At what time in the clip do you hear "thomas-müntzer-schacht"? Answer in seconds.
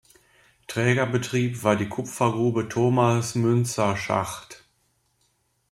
2.67-4.65